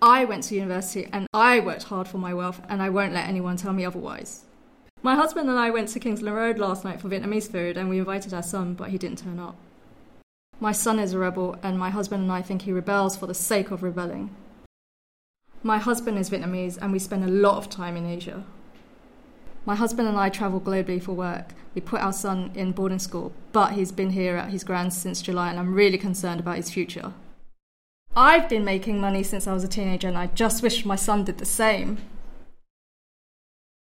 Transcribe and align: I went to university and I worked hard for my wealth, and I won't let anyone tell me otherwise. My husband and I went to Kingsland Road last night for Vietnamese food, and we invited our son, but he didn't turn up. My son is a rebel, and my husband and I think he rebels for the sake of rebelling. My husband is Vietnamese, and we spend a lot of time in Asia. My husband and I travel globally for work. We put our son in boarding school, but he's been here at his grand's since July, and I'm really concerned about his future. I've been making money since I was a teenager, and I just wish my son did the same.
I 0.00 0.24
went 0.24 0.44
to 0.44 0.54
university 0.54 1.08
and 1.12 1.26
I 1.34 1.58
worked 1.58 1.84
hard 1.84 2.06
for 2.06 2.18
my 2.18 2.32
wealth, 2.32 2.60
and 2.68 2.80
I 2.80 2.88
won't 2.88 3.14
let 3.14 3.28
anyone 3.28 3.56
tell 3.56 3.72
me 3.72 3.84
otherwise. 3.84 4.44
My 5.02 5.16
husband 5.16 5.48
and 5.48 5.58
I 5.58 5.70
went 5.70 5.88
to 5.90 6.00
Kingsland 6.00 6.36
Road 6.36 6.58
last 6.58 6.84
night 6.84 7.00
for 7.00 7.08
Vietnamese 7.08 7.50
food, 7.50 7.76
and 7.76 7.88
we 7.88 7.98
invited 7.98 8.32
our 8.32 8.42
son, 8.42 8.74
but 8.74 8.90
he 8.90 8.98
didn't 8.98 9.18
turn 9.18 9.40
up. 9.40 9.56
My 10.60 10.72
son 10.72 10.98
is 10.98 11.14
a 11.14 11.18
rebel, 11.18 11.56
and 11.62 11.78
my 11.78 11.90
husband 11.90 12.22
and 12.22 12.32
I 12.32 12.42
think 12.42 12.62
he 12.62 12.72
rebels 12.72 13.16
for 13.16 13.26
the 13.26 13.34
sake 13.34 13.70
of 13.70 13.82
rebelling. 13.82 14.34
My 15.62 15.78
husband 15.78 16.18
is 16.18 16.30
Vietnamese, 16.30 16.78
and 16.80 16.92
we 16.92 17.00
spend 17.00 17.24
a 17.24 17.28
lot 17.28 17.58
of 17.58 17.68
time 17.68 17.96
in 17.96 18.06
Asia. 18.06 18.44
My 19.66 19.74
husband 19.74 20.08
and 20.08 20.16
I 20.16 20.30
travel 20.30 20.60
globally 20.60 21.02
for 21.02 21.12
work. 21.12 21.54
We 21.74 21.80
put 21.80 22.00
our 22.00 22.12
son 22.12 22.52
in 22.54 22.72
boarding 22.72 23.00
school, 23.00 23.32
but 23.52 23.72
he's 23.72 23.92
been 23.92 24.10
here 24.10 24.36
at 24.36 24.50
his 24.50 24.64
grand's 24.64 24.96
since 24.96 25.22
July, 25.22 25.50
and 25.50 25.58
I'm 25.58 25.74
really 25.74 25.98
concerned 25.98 26.40
about 26.40 26.56
his 26.56 26.70
future. 26.70 27.12
I've 28.16 28.48
been 28.48 28.64
making 28.64 29.00
money 29.00 29.22
since 29.22 29.46
I 29.46 29.52
was 29.52 29.64
a 29.64 29.68
teenager, 29.68 30.08
and 30.08 30.18
I 30.18 30.26
just 30.28 30.62
wish 30.62 30.84
my 30.84 30.96
son 30.96 31.24
did 31.24 31.38
the 31.38 31.44
same. 31.44 31.98